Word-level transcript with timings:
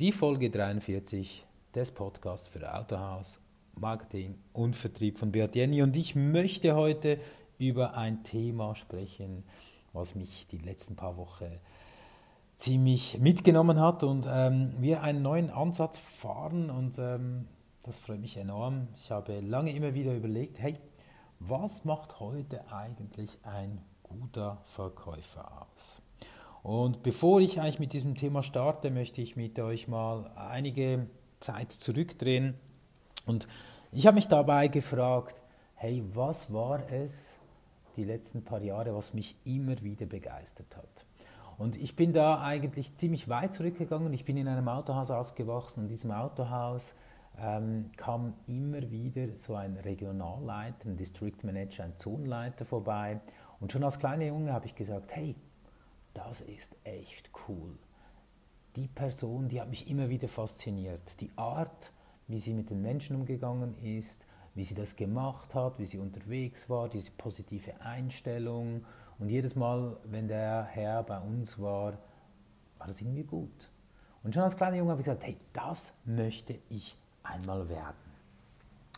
die 0.00 0.12
Folge 0.12 0.48
43 0.48 1.44
des 1.74 1.92
Podcasts 1.92 2.48
für 2.48 2.74
Autohaus, 2.74 3.38
Marketing 3.78 4.38
und 4.54 4.74
Vertrieb 4.74 5.18
von 5.18 5.30
Beat 5.30 5.54
Jenny. 5.54 5.82
Und 5.82 5.94
ich 5.94 6.16
möchte 6.16 6.74
heute 6.74 7.18
über 7.58 7.98
ein 7.98 8.24
Thema 8.24 8.74
sprechen, 8.74 9.44
was 9.92 10.14
mich 10.14 10.46
die 10.46 10.56
letzten 10.56 10.96
paar 10.96 11.18
Wochen 11.18 11.52
ziemlich 12.56 13.18
mitgenommen 13.18 13.78
hat 13.78 14.02
und 14.02 14.26
ähm, 14.26 14.72
wir 14.78 15.02
einen 15.02 15.20
neuen 15.20 15.50
Ansatz 15.50 15.98
fahren 15.98 16.70
und 16.70 16.98
ähm, 16.98 17.46
das 17.82 17.98
freut 17.98 18.20
mich 18.20 18.38
enorm. 18.38 18.88
Ich 18.96 19.10
habe 19.10 19.40
lange 19.40 19.70
immer 19.70 19.92
wieder 19.92 20.14
überlegt, 20.14 20.58
hey, 20.58 20.78
was 21.40 21.84
macht 21.84 22.20
heute 22.20 22.72
eigentlich 22.72 23.36
ein 23.42 23.82
guter 24.02 24.62
Verkäufer 24.64 25.66
aus? 25.74 26.00
Und 26.62 27.02
bevor 27.02 27.40
ich 27.40 27.60
eigentlich 27.60 27.78
mit 27.78 27.92
diesem 27.92 28.14
Thema 28.14 28.42
starte, 28.42 28.90
möchte 28.90 29.22
ich 29.22 29.36
mit 29.36 29.58
euch 29.58 29.88
mal 29.88 30.30
einige 30.36 31.06
Zeit 31.40 31.72
zurückdrehen. 31.72 32.54
Und 33.26 33.48
ich 33.92 34.06
habe 34.06 34.16
mich 34.16 34.28
dabei 34.28 34.68
gefragt, 34.68 35.40
hey, 35.74 36.02
was 36.12 36.52
war 36.52 36.90
es 36.90 37.36
die 37.96 38.04
letzten 38.04 38.44
paar 38.44 38.62
Jahre, 38.62 38.94
was 38.94 39.14
mich 39.14 39.36
immer 39.44 39.80
wieder 39.82 40.06
begeistert 40.06 40.76
hat? 40.76 41.06
Und 41.56 41.76
ich 41.76 41.96
bin 41.96 42.12
da 42.12 42.42
eigentlich 42.42 42.96
ziemlich 42.96 43.28
weit 43.28 43.54
zurückgegangen. 43.54 44.12
Ich 44.12 44.24
bin 44.24 44.36
in 44.36 44.48
einem 44.48 44.68
Autohaus 44.68 45.10
aufgewachsen 45.10 45.82
in 45.82 45.88
diesem 45.88 46.10
Autohaus 46.10 46.94
ähm, 47.38 47.90
kam 47.96 48.34
immer 48.46 48.90
wieder 48.90 49.36
so 49.36 49.54
ein 49.54 49.76
Regionalleiter, 49.76 50.88
ein 50.88 50.96
District 50.96 51.36
Manager, 51.42 51.84
ein 51.84 51.96
Zonenleiter 51.96 52.64
vorbei. 52.64 53.20
Und 53.60 53.72
schon 53.72 53.84
als 53.84 53.98
kleiner 53.98 54.26
Junge 54.26 54.52
habe 54.52 54.66
ich 54.66 54.74
gesagt, 54.74 55.14
hey, 55.16 55.36
das 56.26 56.42
ist 56.42 56.76
echt 56.84 57.30
cool. 57.48 57.78
Die 58.76 58.88
Person, 58.88 59.48
die 59.48 59.60
hat 59.60 59.70
mich 59.70 59.88
immer 59.88 60.08
wieder 60.08 60.28
fasziniert. 60.28 61.20
Die 61.20 61.30
Art, 61.36 61.92
wie 62.28 62.38
sie 62.38 62.52
mit 62.52 62.70
den 62.70 62.82
Menschen 62.82 63.16
umgegangen 63.16 63.74
ist, 63.82 64.24
wie 64.54 64.64
sie 64.64 64.74
das 64.74 64.96
gemacht 64.96 65.54
hat, 65.54 65.78
wie 65.78 65.86
sie 65.86 65.98
unterwegs 65.98 66.68
war, 66.68 66.88
diese 66.88 67.10
positive 67.12 67.80
Einstellung. 67.80 68.84
Und 69.18 69.30
jedes 69.30 69.56
Mal, 69.56 69.96
wenn 70.04 70.28
der 70.28 70.64
Herr 70.64 71.02
bei 71.02 71.18
uns 71.18 71.58
war, 71.58 71.94
war 72.78 72.86
das 72.86 73.00
irgendwie 73.00 73.24
gut. 73.24 73.70
Und 74.22 74.34
schon 74.34 74.42
als 74.42 74.56
kleiner 74.56 74.76
Junge 74.76 74.90
habe 74.90 75.00
ich 75.00 75.06
gesagt, 75.06 75.24
hey, 75.24 75.38
das 75.52 75.94
möchte 76.04 76.58
ich 76.68 76.96
einmal 77.22 77.68
werden. 77.68 77.96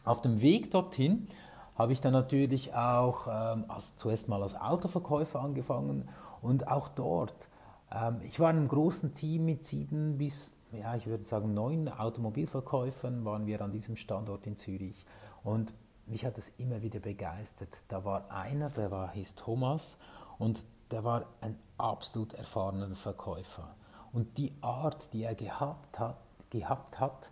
Auf 0.05 0.21
dem 0.23 0.41
Weg 0.41 0.71
dorthin 0.73 1.29
habe 1.77 1.93
ich 1.93 2.01
dann 2.01 2.13
natürlich 2.13 2.75
auch 2.75 3.29
ähm, 3.29 3.65
als, 3.69 3.97
zuerst 3.97 4.29
mal 4.29 4.43
als 4.43 4.61
Autoverkäufer 4.61 5.41
angefangen 5.41 6.09
und 6.43 6.69
auch 6.69 6.89
dort. 6.89 7.49
Ähm, 7.91 8.21
ich 8.23 8.39
war 8.41 8.51
in 8.51 8.59
einem 8.59 8.69
großen 8.69 9.13
Team 9.13 9.45
mit 9.45 9.65
sieben 9.65 10.19
bis, 10.19 10.57
ja, 10.73 10.95
ich 10.95 11.07
würde 11.07 11.25
sagen, 11.25 11.55
neun 11.55 11.89
Automobilverkäufern 11.89 13.25
waren 13.25 13.47
wir 13.47 13.61
an 13.63 13.73
diesem 13.73 13.97
Standort 13.97 14.47
in 14.47 14.57
Zürich. 14.57 15.07
Und 15.43 15.73
mich 16.07 16.25
hat 16.25 16.39
es 16.39 16.51
immer 16.59 16.83
wieder 16.83 17.01
begeistert. 17.01 17.85
Da 17.89 18.05
war 18.05 18.31
einer, 18.31 18.71
der 18.71 18.91
war, 18.91 19.13
hieß 19.13 19.35
Thomas 19.35 19.97
und 20.39 20.65
der 20.91 21.05
war 21.05 21.27
ein 21.41 21.59
absolut 21.79 22.35
erfahrener 22.35 22.95
Verkäufer. 22.95 23.75
Und 24.13 24.37
die 24.37 24.53
Art, 24.61 25.13
die 25.13 25.23
er 25.23 25.35
gehabt 25.35 25.99
hat, 25.99 26.21
gehabt 26.51 27.01
hat 27.01 27.31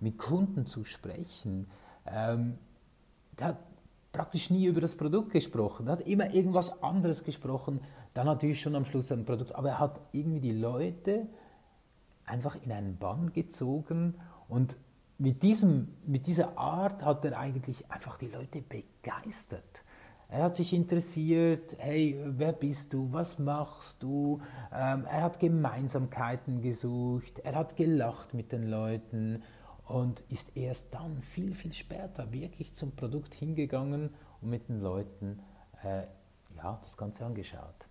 mit 0.00 0.18
Kunden 0.18 0.66
zu 0.66 0.84
sprechen, 0.84 1.70
ähm, 2.06 2.58
der 3.38 3.48
hat 3.48 3.58
praktisch 4.12 4.50
nie 4.50 4.66
über 4.66 4.80
das 4.80 4.94
Produkt 4.94 5.32
gesprochen. 5.32 5.86
Er 5.86 5.92
hat 5.92 6.06
immer 6.06 6.32
irgendwas 6.32 6.82
anderes 6.82 7.24
gesprochen. 7.24 7.80
Dann 8.14 8.26
natürlich 8.26 8.60
schon 8.60 8.76
am 8.76 8.84
Schluss 8.84 9.10
ein 9.10 9.24
Produkt. 9.24 9.54
Aber 9.54 9.70
er 9.70 9.78
hat 9.78 10.00
irgendwie 10.12 10.40
die 10.40 10.52
Leute 10.52 11.26
einfach 12.26 12.56
in 12.62 12.70
einen 12.70 12.98
Bann 12.98 13.32
gezogen 13.32 14.14
und 14.48 14.76
mit, 15.18 15.42
diesem, 15.42 15.88
mit 16.04 16.26
dieser 16.26 16.58
Art 16.58 17.04
hat 17.04 17.24
er 17.24 17.38
eigentlich 17.38 17.90
einfach 17.90 18.18
die 18.18 18.28
Leute 18.28 18.62
begeistert. 18.62 19.82
Er 20.28 20.44
hat 20.44 20.56
sich 20.56 20.72
interessiert, 20.72 21.76
hey, 21.78 22.18
wer 22.24 22.52
bist 22.52 22.92
du, 22.94 23.12
was 23.12 23.38
machst 23.38 24.02
du? 24.02 24.40
Ähm, 24.74 25.04
er 25.04 25.22
hat 25.22 25.38
Gemeinsamkeiten 25.38 26.62
gesucht, 26.62 27.40
er 27.40 27.54
hat 27.54 27.76
gelacht 27.76 28.32
mit 28.32 28.50
den 28.50 28.68
Leuten 28.68 29.42
und 29.92 30.20
ist 30.30 30.56
erst 30.56 30.94
dann 30.94 31.20
viel, 31.20 31.54
viel 31.54 31.74
später 31.74 32.32
wirklich 32.32 32.74
zum 32.74 32.92
Produkt 32.92 33.34
hingegangen 33.34 34.10
und 34.40 34.48
mit 34.48 34.68
den 34.68 34.80
Leuten 34.80 35.40
äh, 35.84 36.04
ja, 36.56 36.80
das 36.82 36.96
Ganze 36.96 37.26
angeschaut. 37.26 37.88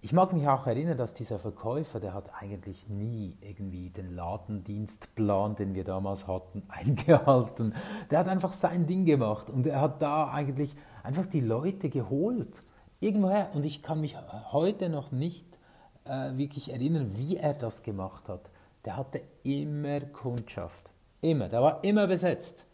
Ich 0.00 0.12
mag 0.12 0.32
mich 0.32 0.48
auch 0.48 0.66
erinnern, 0.66 0.96
dass 0.96 1.12
dieser 1.12 1.38
Verkäufer, 1.38 2.00
der 2.00 2.14
hat 2.14 2.30
eigentlich 2.40 2.88
nie 2.88 3.36
irgendwie 3.40 3.90
den 3.90 4.14
Ladendienstplan, 4.14 5.56
den 5.56 5.74
wir 5.74 5.84
damals 5.84 6.26
hatten, 6.26 6.62
eingehalten. 6.68 7.74
Der 8.10 8.20
hat 8.20 8.28
einfach 8.28 8.52
sein 8.52 8.86
Ding 8.86 9.04
gemacht 9.04 9.50
und 9.50 9.66
er 9.66 9.80
hat 9.82 10.00
da 10.00 10.30
eigentlich 10.30 10.74
einfach 11.02 11.26
die 11.26 11.40
Leute 11.40 11.90
geholt. 11.90 12.60
Irgendwoher. 13.00 13.50
Und 13.52 13.66
ich 13.66 13.82
kann 13.82 14.00
mich 14.00 14.16
heute 14.52 14.88
noch 14.88 15.12
nicht 15.12 15.58
äh, 16.04 16.34
wirklich 16.36 16.72
erinnern, 16.72 17.12
wie 17.16 17.36
er 17.36 17.52
das 17.52 17.82
gemacht 17.82 18.28
hat. 18.30 18.50
Der 18.86 18.96
hatte 18.96 19.20
immer 19.42 20.00
Kundschaft. 20.00 20.92
Immer, 21.20 21.48
der 21.48 21.62
war 21.62 21.82
immer 21.84 22.06
besetzt. 22.06 22.66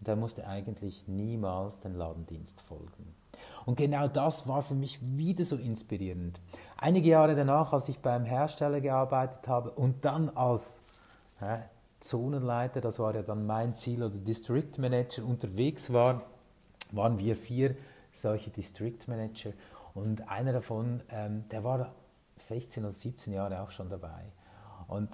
Der 0.00 0.16
musste 0.16 0.46
eigentlich 0.46 1.08
niemals 1.08 1.80
den 1.80 1.94
Ladendienst 1.94 2.60
folgen. 2.60 3.14
Und 3.66 3.76
genau 3.76 4.08
das 4.08 4.46
war 4.46 4.62
für 4.62 4.74
mich 4.74 4.98
wieder 5.02 5.44
so 5.44 5.56
inspirierend. 5.56 6.40
Einige 6.76 7.08
Jahre 7.08 7.34
danach, 7.34 7.72
als 7.72 7.88
ich 7.88 7.98
beim 8.00 8.24
Hersteller 8.24 8.80
gearbeitet 8.80 9.48
habe 9.48 9.70
und 9.70 10.04
dann 10.04 10.28
als 10.30 10.82
äh, 11.40 11.58
Zonenleiter, 12.00 12.80
das 12.80 12.98
war 12.98 13.14
ja 13.14 13.22
dann 13.22 13.46
mein 13.46 13.74
Ziel, 13.74 14.02
oder 14.02 14.16
District 14.16 14.72
Manager 14.76 15.24
unterwegs 15.24 15.92
war, 15.92 16.22
waren 16.92 17.18
wir 17.18 17.36
vier 17.36 17.76
solche 18.12 18.50
District 18.50 18.98
Manager. 19.06 19.52
Und 19.94 20.28
einer 20.28 20.52
davon, 20.52 21.02
ähm, 21.10 21.44
der 21.50 21.64
war 21.64 21.92
16 22.38 22.84
oder 22.84 22.92
17 22.92 23.32
Jahre 23.32 23.62
auch 23.62 23.70
schon 23.70 23.88
dabei. 23.88 24.24
Und 24.88 25.08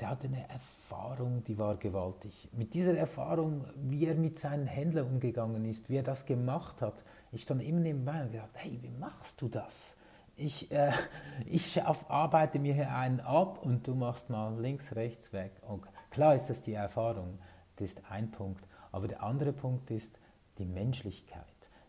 der 0.00 0.10
hatte 0.10 0.28
eine 0.28 0.48
Erfahrung, 0.48 1.44
die 1.44 1.58
war 1.58 1.76
gewaltig. 1.76 2.48
Mit 2.52 2.74
dieser 2.74 2.96
Erfahrung, 2.96 3.66
wie 3.76 4.06
er 4.06 4.14
mit 4.14 4.38
seinen 4.38 4.66
Händlern 4.66 5.06
umgegangen 5.06 5.64
ist, 5.64 5.90
wie 5.90 5.96
er 5.96 6.02
das 6.02 6.26
gemacht 6.26 6.80
hat, 6.80 7.04
ich 7.32 7.42
stand 7.42 7.62
immer 7.62 7.80
nebenbei 7.80 8.22
und 8.22 8.32
gedacht, 8.32 8.50
hey, 8.54 8.78
wie 8.80 8.90
machst 8.90 9.40
du 9.42 9.48
das? 9.48 9.96
Ich, 10.36 10.70
äh, 10.72 10.92
ich 11.46 11.82
arbeite 11.82 12.58
mir 12.58 12.74
hier 12.74 12.94
einen 12.94 13.20
ab 13.20 13.64
und 13.64 13.86
du 13.86 13.94
machst 13.94 14.30
mal 14.30 14.58
links, 14.60 14.96
rechts 14.96 15.32
weg. 15.32 15.52
Und 15.68 15.84
klar 16.10 16.34
ist 16.34 16.48
das 16.48 16.62
die 16.62 16.74
Erfahrung, 16.74 17.38
das 17.76 17.90
ist 17.90 18.02
ein 18.10 18.30
Punkt. 18.30 18.66
Aber 18.92 19.06
der 19.06 19.22
andere 19.22 19.52
Punkt 19.52 19.90
ist 19.90 20.18
die 20.58 20.64
Menschlichkeit 20.64 21.44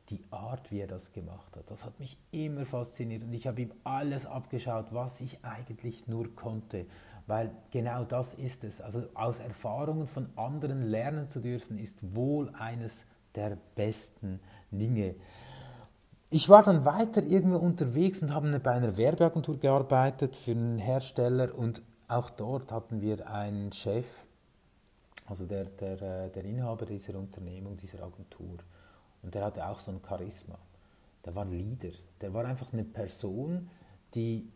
die 0.09 0.23
Art, 0.31 0.72
wie 0.72 0.79
er 0.79 0.88
das 0.88 1.13
gemacht 1.13 1.56
hat, 1.56 1.69
das 1.69 1.85
hat 1.85 2.00
mich 2.00 2.17
immer 2.31 2.66
fasziniert 2.66 3.23
und 3.23 3.34
ich 3.34 3.47
habe 3.47 3.62
ihm 3.62 3.72
alles 3.84 4.25
abgeschaut, 4.25 4.88
was 4.91 5.22
ich 5.22 5.44
eigentlich 5.44 6.07
nur 6.07 6.35
konnte, 6.35 6.85
weil 7.28 7.51
genau 7.72 8.03
das 8.03 8.34
ist 8.34 8.63
es. 8.63 8.81
Also 8.81 9.03
aus 9.13 9.39
Erfahrungen 9.39 10.07
von 10.07 10.29
anderen 10.35 10.84
lernen 10.84 11.29
zu 11.29 11.39
dürfen, 11.39 11.78
ist 11.78 12.16
wohl 12.16 12.50
eines 12.56 13.06
der 13.35 13.57
besten 13.75 14.39
Dinge. 14.72 15.16
Ich 16.29 16.50
war 16.50 16.63
dann 16.63 16.85
weiter 16.85 17.23
irgendwo 17.23 17.57
unterwegs 17.57 18.22
und 18.22 18.33
habe 18.33 18.59
bei 18.59 18.72
einer 18.72 18.97
Werbeagentur 18.97 19.59
gearbeitet 19.59 20.35
für 20.35 20.51
einen 20.51 20.79
Hersteller 20.79 21.53
und 21.53 21.81
auch 22.07 22.29
dort 22.29 22.72
hatten 22.72 23.01
wir 23.01 23.29
einen 23.29 23.72
Chef, 23.72 24.25
also 25.25 25.45
der, 25.45 25.66
der, 25.66 26.01
äh, 26.01 26.29
der 26.29 26.44
Inhaber 26.44 26.85
dieser 26.85 27.16
Unternehmung, 27.18 27.78
dieser 27.78 28.03
Agentur. 28.03 28.57
Und 29.23 29.35
der 29.35 29.45
hatte 29.45 29.67
auch 29.67 29.79
so 29.79 29.91
ein 29.91 30.01
Charisma. 30.07 30.57
Der 31.25 31.35
war 31.35 31.45
ein 31.45 31.51
Leader. 31.51 31.95
Der 32.21 32.33
war 32.33 32.45
einfach 32.45 32.73
eine 32.73 32.83
Person, 32.83 33.69
die, 34.15 34.51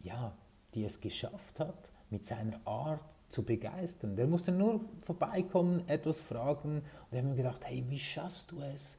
ja, 0.00 0.36
die 0.74 0.84
es 0.84 1.00
geschafft 1.00 1.60
hat, 1.60 1.90
mit 2.10 2.24
seiner 2.24 2.60
Art 2.66 3.00
zu 3.28 3.44
begeistern. 3.44 4.16
Der 4.16 4.26
musste 4.26 4.52
nur 4.52 4.80
vorbeikommen, 5.02 5.88
etwas 5.88 6.20
fragen. 6.20 6.78
Und 6.78 7.12
wir 7.12 7.20
haben 7.20 7.36
gedacht, 7.36 7.64
hey, 7.64 7.84
wie 7.88 7.98
schaffst 7.98 8.50
du 8.50 8.60
es, 8.60 8.98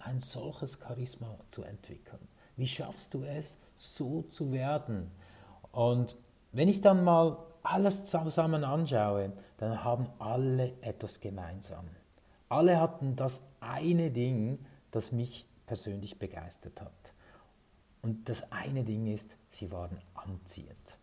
ein 0.00 0.20
solches 0.20 0.78
Charisma 0.80 1.36
zu 1.50 1.62
entwickeln? 1.62 2.26
Wie 2.56 2.66
schaffst 2.66 3.12
du 3.14 3.22
es, 3.22 3.58
so 3.76 4.22
zu 4.22 4.50
werden? 4.50 5.10
Und 5.70 6.16
wenn 6.52 6.68
ich 6.68 6.80
dann 6.80 7.04
mal 7.04 7.36
alles 7.62 8.06
zusammen 8.06 8.64
anschaue, 8.64 9.32
dann 9.58 9.84
haben 9.84 10.08
alle 10.18 10.72
etwas 10.80 11.20
gemeinsam. 11.20 11.84
Alle 12.48 12.80
hatten 12.80 13.16
das 13.16 13.42
eine 13.60 14.10
Ding, 14.10 14.58
das 14.90 15.12
mich 15.12 15.46
persönlich 15.66 16.18
begeistert 16.18 16.80
hat. 16.80 17.12
Und 18.02 18.28
das 18.28 18.50
eine 18.52 18.84
Ding 18.84 19.06
ist, 19.06 19.36
sie 19.48 19.70
waren 19.70 19.98
anziehend. 20.14 20.98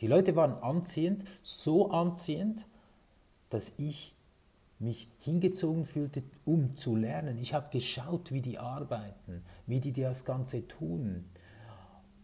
Die 0.00 0.06
Leute 0.06 0.36
waren 0.36 0.62
anziehend, 0.62 1.24
so 1.42 1.90
anziehend, 1.90 2.66
dass 3.50 3.72
ich 3.78 4.14
mich 4.78 5.08
hingezogen 5.20 5.86
fühlte, 5.86 6.22
um 6.44 6.76
zu 6.76 6.96
lernen. 6.96 7.38
Ich 7.38 7.54
habe 7.54 7.70
geschaut, 7.70 8.32
wie 8.32 8.42
die 8.42 8.58
arbeiten, 8.58 9.44
wie 9.66 9.80
die 9.80 9.92
das 9.92 10.24
Ganze 10.24 10.66
tun. 10.66 11.24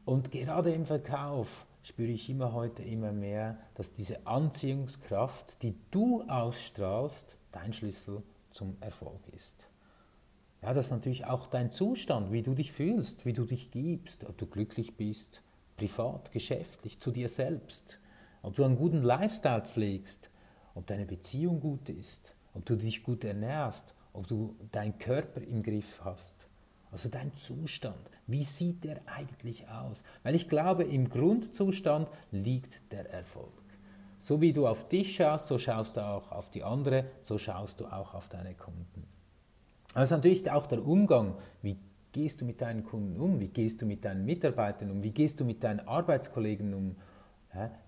Und 0.04 0.32
gerade 0.32 0.72
im 0.72 0.84
Verkauf, 0.84 1.64
spüre 1.82 2.10
ich 2.10 2.28
immer 2.28 2.52
heute 2.52 2.82
immer 2.82 3.12
mehr, 3.12 3.56
dass 3.74 3.92
diese 3.92 4.26
Anziehungskraft, 4.26 5.62
die 5.62 5.76
du 5.90 6.22
ausstrahlst, 6.28 7.36
dein 7.52 7.72
Schlüssel 7.72 8.22
zum 8.50 8.76
Erfolg 8.80 9.26
ist. 9.34 9.68
Ja, 10.62 10.74
das 10.74 10.86
ist 10.86 10.90
natürlich 10.90 11.24
auch 11.24 11.46
dein 11.46 11.70
Zustand, 11.70 12.32
wie 12.32 12.42
du 12.42 12.54
dich 12.54 12.72
fühlst, 12.72 13.24
wie 13.24 13.32
du 13.32 13.44
dich 13.44 13.70
gibst, 13.70 14.24
ob 14.24 14.36
du 14.36 14.46
glücklich 14.46 14.96
bist, 14.96 15.42
privat, 15.76 16.32
geschäftlich, 16.32 17.00
zu 17.00 17.10
dir 17.10 17.30
selbst, 17.30 17.98
ob 18.42 18.54
du 18.54 18.64
einen 18.64 18.76
guten 18.76 19.02
Lifestyle 19.02 19.62
pflegst, 19.64 20.30
ob 20.74 20.86
deine 20.86 21.06
Beziehung 21.06 21.60
gut 21.60 21.88
ist, 21.88 22.34
ob 22.52 22.66
du 22.66 22.76
dich 22.76 23.02
gut 23.02 23.24
ernährst, 23.24 23.94
ob 24.12 24.26
du 24.26 24.54
deinen 24.70 24.98
Körper 24.98 25.40
im 25.40 25.62
Griff 25.62 26.00
hast. 26.04 26.46
Also 26.90 27.08
dein 27.08 27.32
Zustand, 27.34 28.10
wie 28.26 28.42
sieht 28.42 28.84
der 28.84 29.00
eigentlich 29.06 29.68
aus? 29.68 30.02
Weil 30.22 30.34
ich 30.34 30.48
glaube, 30.48 30.84
im 30.84 31.08
Grundzustand 31.08 32.08
liegt 32.32 32.92
der 32.92 33.08
Erfolg. 33.10 33.52
So 34.20 34.40
wie 34.40 34.52
du 34.52 34.68
auf 34.68 34.86
dich 34.86 35.16
schaust, 35.16 35.48
so 35.48 35.58
schaust 35.58 35.96
du 35.96 36.00
auch 36.02 36.30
auf 36.30 36.50
die 36.50 36.62
andere, 36.62 37.06
so 37.22 37.38
schaust 37.38 37.80
du 37.80 37.86
auch 37.86 38.14
auf 38.14 38.28
deine 38.28 38.54
Kunden. 38.54 39.06
Also 39.94 40.14
natürlich 40.14 40.48
auch 40.50 40.66
der 40.66 40.86
Umgang, 40.86 41.34
wie 41.62 41.78
gehst 42.12 42.42
du 42.42 42.44
mit 42.44 42.60
deinen 42.60 42.84
Kunden 42.84 43.18
um, 43.18 43.40
wie 43.40 43.48
gehst 43.48 43.80
du 43.80 43.86
mit 43.86 44.04
deinen 44.04 44.26
Mitarbeitern 44.26 44.90
um, 44.90 45.02
wie 45.02 45.10
gehst 45.10 45.40
du 45.40 45.44
mit 45.44 45.64
deinen 45.64 45.80
Arbeitskollegen 45.80 46.74
um, 46.74 46.96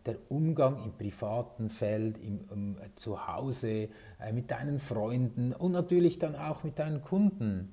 der 0.06 0.16
Umgang 0.28 0.82
im 0.82 0.92
privaten 0.92 1.68
Feld, 1.68 2.18
im, 2.18 2.40
um, 2.50 2.76
zu 2.96 3.28
Hause, 3.28 3.88
äh, 4.18 4.32
mit 4.32 4.50
deinen 4.50 4.80
Freunden 4.80 5.52
und 5.52 5.72
natürlich 5.72 6.18
dann 6.18 6.34
auch 6.34 6.64
mit 6.64 6.78
deinen 6.78 7.02
Kunden. 7.02 7.70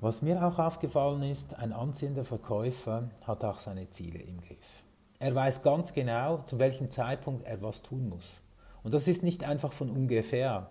Was 0.00 0.22
mir 0.22 0.44
auch 0.44 0.58
aufgefallen 0.58 1.22
ist, 1.22 1.54
ein 1.54 1.72
anziehender 1.72 2.24
Verkäufer 2.24 3.10
hat 3.22 3.42
auch 3.44 3.58
seine 3.58 3.88
Ziele 3.90 4.20
im 4.20 4.40
Griff. 4.40 4.84
Er 5.22 5.36
weiß 5.36 5.62
ganz 5.62 5.94
genau, 5.94 6.38
zu 6.46 6.58
welchem 6.58 6.90
Zeitpunkt 6.90 7.46
er 7.46 7.62
was 7.62 7.80
tun 7.80 8.08
muss. 8.08 8.40
Und 8.82 8.92
das 8.92 9.06
ist 9.06 9.22
nicht 9.22 9.44
einfach 9.44 9.72
von 9.72 9.88
ungefähr. 9.88 10.68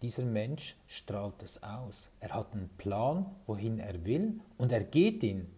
Dieser 0.00 0.22
Mensch 0.22 0.76
strahlt 0.86 1.42
es 1.42 1.60
aus. 1.60 2.08
Er 2.20 2.34
hat 2.34 2.52
einen 2.52 2.68
Plan, 2.78 3.26
wohin 3.48 3.80
er 3.80 4.04
will 4.04 4.38
und 4.58 4.70
er 4.70 4.84
geht 4.84 5.24
ihn. 5.24 5.52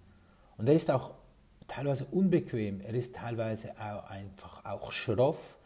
Und 0.56 0.66
er 0.66 0.76
ist 0.76 0.90
auch 0.90 1.10
teilweise 1.66 2.06
unbequem, 2.06 2.80
er 2.80 2.94
ist 2.94 3.14
teilweise 3.14 3.72
auch 3.72 4.08
einfach 4.08 4.64
auch 4.64 4.90
schroff. 4.90 5.58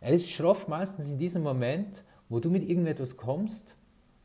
Er 0.00 0.14
ist 0.14 0.28
schroff 0.28 0.66
meistens 0.66 1.08
in 1.08 1.18
diesem 1.18 1.44
Moment, 1.44 2.02
wo 2.28 2.40
du 2.40 2.50
mit 2.50 2.68
irgendetwas 2.68 3.16
kommst, 3.16 3.76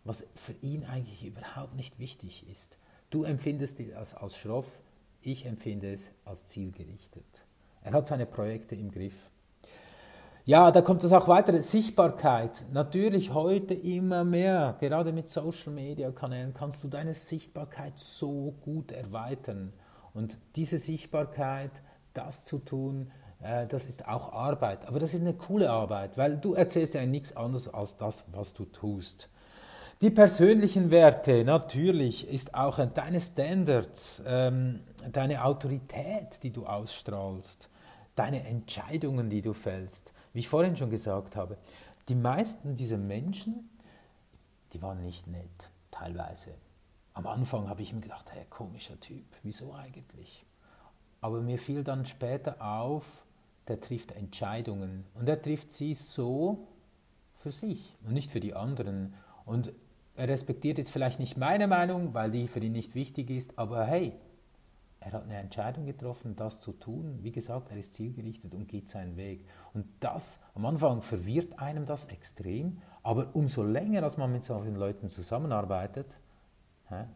was 0.04 0.25
für 0.33 0.54
ihn 0.63 0.83
eigentlich 0.86 1.24
überhaupt 1.24 1.75
nicht 1.75 2.00
wichtig 2.00 2.50
ist. 2.51 2.80
Du 3.12 3.24
empfindest 3.24 3.80
es 3.80 3.94
als, 3.94 4.15
als 4.15 4.36
schroff, 4.36 4.81
ich 5.24 5.46
empfinde 5.46 5.92
es 5.92 6.12
als 6.25 6.48
zielgerichtet. 6.48 7.46
Er 7.81 7.94
hat 7.94 8.08
seine 8.08 8.25
Projekte 8.25 8.75
im 8.75 8.92
Griff. 8.92 9.30
Ja, 10.46 10.72
da 10.72 10.81
kommt 10.81 11.04
es 11.06 11.14
auch 11.14 11.30
weiter, 11.30 11.62
Sichtbarkeit. 11.62 12.66
Natürlich 12.74 13.34
heute 13.34 13.74
immer 13.74 14.25
mehr, 14.25 14.75
gerade 14.80 15.14
mit 15.14 15.30
Social 15.30 15.72
Media 15.72 16.12
Kanälen 16.12 16.54
kannst 16.54 16.84
du 16.84 16.90
deine 16.90 17.14
Sichtbarkeit 17.14 17.98
so 17.98 18.54
gut 18.62 18.92
erweitern. 18.92 19.72
Und 20.14 20.38
diese 20.58 20.80
Sichtbarkeit, 20.80 21.72
das 22.14 22.44
zu 22.44 22.60
tun, 22.60 23.10
äh, 23.42 23.68
das 23.68 23.88
ist 23.88 24.06
auch 24.08 24.34
Arbeit. 24.34 24.86
Aber 24.86 25.00
das 25.00 25.14
ist 25.14 25.22
eine 25.22 25.34
coole 25.34 25.70
Arbeit, 25.70 26.18
weil 26.18 26.38
du 26.38 26.56
erzählst 26.56 26.94
ja 26.94 27.06
nichts 27.06 27.38
anderes 27.38 27.74
als 27.74 27.96
das, 27.96 28.25
was 28.34 28.54
du 28.54 28.66
tust. 28.66 29.30
Die 30.01 30.10
persönlichen 30.10 30.92
Werte, 30.92 31.45
natürlich, 31.45 32.28
ist 32.28 32.54
auch 32.54 32.78
deine 32.94 33.22
Standards, 33.22 34.22
ähm, 34.25 34.81
deine 35.12 35.45
Autorität, 35.45 36.44
die 36.44 36.51
du 36.51 36.66
ausstrahlst, 36.66 37.69
deine 38.16 38.44
Entscheidungen, 38.45 39.30
die 39.30 39.42
du 39.42 39.54
fällst. 39.54 40.12
Wie 40.34 40.40
ich 40.40 40.50
vorhin 40.50 40.75
schon 40.75 40.90
gesagt 40.90 41.36
habe, 41.36 41.57
die 42.10 42.16
meisten 42.16 42.75
dieser 42.75 42.98
Menschen, 42.98 43.69
die 44.74 44.81
waren 44.81 45.04
nicht 45.04 45.28
nett, 45.28 45.72
teilweise. 45.90 46.54
Am 47.13 47.28
Anfang 47.28 47.69
habe 47.69 47.81
ich 47.81 47.94
mir 47.94 48.01
gedacht, 48.01 48.34
hey, 48.34 48.46
komischer 48.50 49.00
Typ, 49.00 49.25
wieso 49.44 49.74
eigentlich? 49.74 50.46
Aber 51.22 51.42
mir 51.42 51.60
fiel 51.60 51.84
dann 51.84 52.06
später 52.06 52.60
auf, 52.60 53.06
der 53.68 53.80
trifft 53.80 54.12
Entscheidungen 54.12 55.06
und 55.13 55.30
er 55.30 55.42
trifft 55.42 55.72
sie 55.72 55.94
so 55.94 56.68
für 57.38 57.51
sich 57.51 57.96
und 58.04 58.13
nicht 58.13 58.31
für 58.31 58.42
die 58.42 58.54
anderen. 58.54 59.13
Und 59.46 59.72
er 60.15 60.27
respektiert 60.27 60.77
jetzt 60.77 60.92
vielleicht 60.92 61.19
nicht 61.19 61.38
meine 61.38 61.68
Meinung, 61.68 62.13
weil 62.13 62.31
die 62.31 62.48
für 62.48 62.60
ihn 62.60 62.74
nicht 62.74 62.95
wichtig 62.95 63.30
ist, 63.30 63.57
aber 63.57 63.86
hey, 63.86 64.13
er 65.00 65.12
hat 65.12 65.24
eine 65.24 65.36
Entscheidung 65.36 65.86
getroffen, 65.86 66.36
das 66.36 66.62
zu 66.62 66.71
tun. 66.71 67.19
Wie 67.21 67.31
gesagt, 67.31 67.71
er 67.71 67.77
ist 67.77 67.94
zielgerichtet 67.94 68.54
und 68.54 68.69
geht 68.69 68.88
seinen 68.88 69.18
Weg. 69.18 69.45
Und 69.74 69.86
das, 70.00 70.39
am 70.56 70.65
Anfang 70.65 71.01
verwirrt 71.01 71.60
einem 71.60 71.86
das 71.86 72.06
extrem, 72.06 72.77
aber 73.01 73.36
umso 73.36 73.63
länger, 73.63 74.04
als 74.04 74.15
man 74.15 74.31
mit 74.31 74.45
solchen 74.45 74.75
Leuten 74.75 75.10
zusammenarbeitet, 75.10 76.15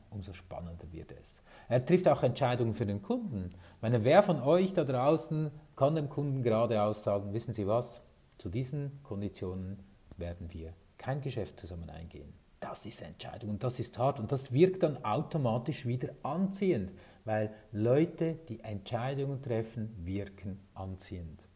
umso 0.09 0.33
spannender 0.33 0.91
wird 0.91 1.11
es. 1.11 1.41
Er 1.69 1.85
trifft 1.85 2.07
auch 2.07 2.23
Entscheidungen 2.23 2.73
für 2.73 2.85
den 2.85 3.01
Kunden. 3.01 3.53
meine, 3.81 4.03
wer 4.03 4.23
von 4.23 4.41
euch 4.41 4.73
da 4.73 4.83
draußen 4.83 5.51
kann 5.75 5.95
dem 5.95 6.09
Kunden 6.09 6.41
geradeaus 6.41 7.03
sagen, 7.03 7.33
wissen 7.33 7.53
Sie 7.53 7.67
was, 7.67 8.01
zu 8.37 8.49
diesen 8.49 8.99
Konditionen 9.03 9.79
werden 10.17 10.51
wir 10.51 10.73
kein 10.97 11.21
Geschäft 11.21 11.59
zusammen 11.59 11.89
eingehen. 11.89 12.33
Das 12.59 12.85
ist 12.85 13.01
Entscheidung 13.01 13.51
und 13.51 13.63
das 13.63 13.79
ist 13.79 13.97
hart 13.97 14.19
und 14.19 14.31
das 14.31 14.51
wirkt 14.51 14.83
dann 14.83 15.03
automatisch 15.03 15.85
wieder 15.85 16.09
anziehend, 16.23 16.91
weil 17.23 17.53
Leute, 17.71 18.39
die 18.49 18.59
Entscheidungen 18.61 19.41
treffen, 19.41 19.93
wirken 20.03 20.59
anziehend. 20.73 21.47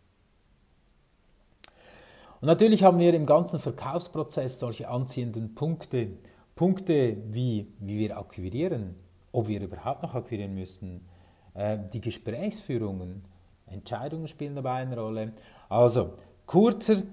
Und 2.42 2.48
natürlich 2.48 2.83
haben 2.83 3.00
wir 3.00 3.13
im 3.13 3.25
ganzen 3.25 3.59
Verkaufsprozess 3.59 4.59
solche 4.59 4.89
anziehenden 4.89 5.53
Punkte. 5.53 6.09
Punkte 6.56 7.18
wie, 7.30 7.68
wie 7.80 8.00
wir 8.00 8.18
akquirieren, 8.18 8.95
ob 9.31 9.48
wir 9.48 9.62
überhaupt 9.62 10.03
noch 10.03 10.15
akquirieren 10.15 10.53
müssen, 10.53 11.07
äh, 11.53 11.77
die 11.94 12.01
Gesprächsführungen, 12.01 13.21
Entscheidungen 13.68 14.27
spielen 14.27 14.56
dabei 14.56 14.81
eine 14.81 15.00
Rolle. 15.00 15.33
Also, 15.69 16.13
kurzer 16.45 17.03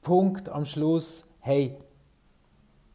Punkt 0.00 0.48
am 0.48 0.64
Schluss. 0.64 1.26
Hey, 1.40 1.76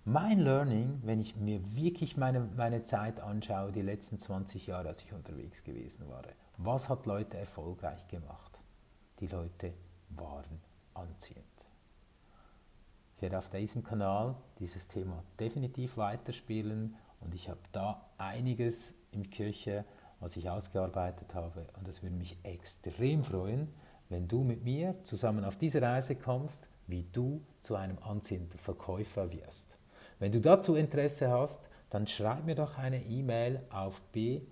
mein 0.08 0.40
Learning, 0.40 1.02
wenn 1.04 1.20
ich 1.20 1.36
mir 1.36 1.60
wirklich 1.76 2.16
meine, 2.16 2.40
meine 2.56 2.82
Zeit 2.82 3.20
anschaue, 3.20 3.74
die 3.74 3.82
letzten 3.82 4.20
20 4.20 4.68
Jahre, 4.68 4.88
als 4.88 5.02
ich 5.02 5.12
unterwegs 5.12 5.66
gewesen 5.66 6.08
war, 6.08 6.24
was 6.56 6.88
hat 6.88 7.06
Leute 7.06 7.38
erfolgreich 7.38 8.08
gemacht? 8.08 8.58
Die 9.20 9.28
Leute 9.28 9.74
waren 10.12 10.62
anziehend. 10.94 11.44
Ich 13.18 13.22
werde 13.22 13.38
auf 13.38 13.50
diesem 13.50 13.84
Kanal 13.84 14.36
dieses 14.60 14.88
Thema 14.88 15.22
definitiv 15.42 15.98
weiterspielen 15.98 16.96
und 17.20 17.36
ich 17.36 17.50
habe 17.50 17.60
da 17.74 18.10
einiges 18.18 18.94
im 19.12 19.30
Küche, 19.30 19.84
was 20.22 20.38
ich 20.38 20.50
ausgearbeitet 20.50 21.36
habe 21.36 21.68
und 21.78 21.86
es 21.90 22.02
würde 22.02 22.16
mich 22.16 22.38
extrem 22.44 23.26
freuen, 23.26 23.68
wenn 24.08 24.30
du 24.30 24.46
mit 24.46 24.64
mir 24.64 24.96
zusammen 25.04 25.44
auf 25.44 25.58
diese 25.58 25.82
Reise 25.82 26.16
kommst, 26.16 26.70
wie 26.88 27.04
du 27.12 27.42
zu 27.60 27.76
einem 27.76 27.98
anziehenden 28.00 28.58
Verkäufer 28.58 29.34
wirst. 29.34 29.77
Wenn 30.20 30.32
du 30.32 30.42
dazu 30.42 30.76
Interesse 30.76 31.30
hast, 31.30 31.64
dann 31.90 32.08
schreib 32.08 32.46
mir 32.46 32.56
doch 32.56 32.78
eine 32.78 33.04
E-Mail 33.04 33.62
auf 33.70 34.02
b.jenny, 34.12 34.46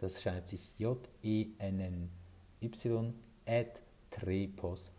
das 0.00 0.22
schreibt 0.22 0.48
sich 0.48 0.78
J-E-N-N-Y, 0.78 2.08
at 3.46 3.82
trepos.ch 4.10 4.90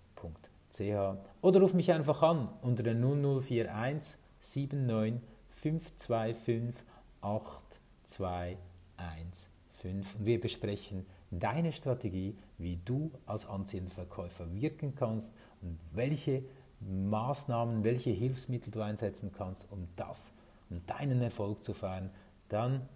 oder 1.41 1.59
ruf 1.59 1.73
mich 1.73 1.91
einfach 1.91 2.21
an 2.21 2.47
unter 2.61 2.83
der 2.83 2.93
0041 2.95 4.17
79 4.41 5.21
525 5.51 6.75
8215 7.21 9.49
und 9.83 10.25
wir 10.25 10.41
besprechen 10.41 11.05
deine 11.31 11.71
Strategie, 11.71 12.35
wie 12.57 12.79
du 12.83 13.11
als 13.25 13.45
anziehender 13.45 13.91
Verkäufer 13.91 14.53
wirken 14.53 14.95
kannst 14.95 15.33
und 15.61 15.79
welche 15.93 16.43
Maßnahmen, 16.81 17.83
welche 17.83 18.11
Hilfsmittel 18.11 18.71
du 18.71 18.81
einsetzen 18.81 19.31
kannst, 19.35 19.71
um 19.71 19.87
das, 19.95 20.31
um 20.69 20.85
deinen 20.85 21.21
Erfolg 21.21 21.63
zu 21.63 21.73
feiern, 21.73 22.09
dann 22.47 22.87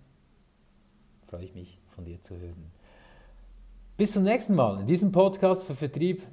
freue 1.27 1.45
ich 1.45 1.55
mich 1.55 1.79
von 1.87 2.05
dir 2.05 2.21
zu 2.21 2.37
hören. 2.37 2.71
Bis 3.97 4.13
zum 4.13 4.23
nächsten 4.23 4.55
Mal 4.55 4.81
in 4.81 4.87
diesem 4.87 5.11
Podcast 5.11 5.63
für 5.63 5.75
Vertrieb 5.75 6.23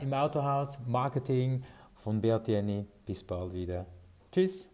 im 0.00 0.14
Autohaus, 0.14 0.78
Marketing 0.86 1.62
von 1.96 2.20
Beat. 2.20 2.48
Bis 3.06 3.22
bald 3.22 3.52
wieder. 3.52 3.86
Tschüss. 4.30 4.71